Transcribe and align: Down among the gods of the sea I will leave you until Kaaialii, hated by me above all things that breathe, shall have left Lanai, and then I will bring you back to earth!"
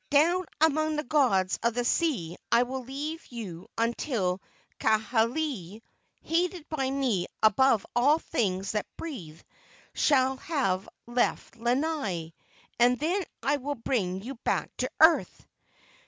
Down 0.09 0.45
among 0.59 0.95
the 0.95 1.03
gods 1.03 1.59
of 1.61 1.75
the 1.75 1.85
sea 1.85 2.35
I 2.51 2.63
will 2.63 2.83
leave 2.83 3.23
you 3.27 3.67
until 3.77 4.41
Kaaialii, 4.79 5.83
hated 6.23 6.67
by 6.69 6.89
me 6.89 7.27
above 7.43 7.85
all 7.95 8.17
things 8.17 8.71
that 8.71 8.87
breathe, 8.97 9.39
shall 9.93 10.37
have 10.37 10.89
left 11.05 11.55
Lanai, 11.55 12.33
and 12.79 12.97
then 12.97 13.23
I 13.43 13.57
will 13.57 13.75
bring 13.75 14.23
you 14.23 14.33
back 14.43 14.75
to 14.77 14.89
earth!" 14.99 15.45